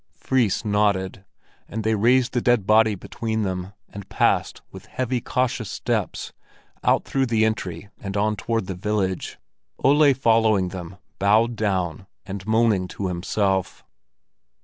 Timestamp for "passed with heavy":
4.09-5.21